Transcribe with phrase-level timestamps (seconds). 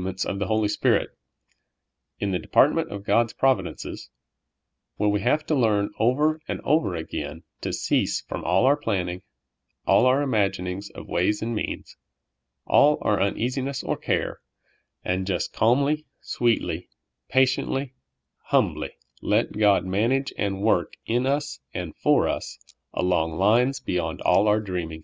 [0.00, 1.10] ments of the Holy Spirit,
[2.20, 4.10] in the department of God's providences,
[4.94, 9.22] where we have to learn over and over again to cease from all our planning,
[9.88, 11.96] all our imagin ings of ways and means,
[12.64, 14.40] all our uneasiness or care,
[15.02, 16.88] and just calmly, sweetly,
[17.28, 17.90] patienth^,
[18.50, 18.92] humbly"
[19.34, 22.56] let God" manage and work in us and for us
[22.92, 25.02] along lines beyond all our dreaming.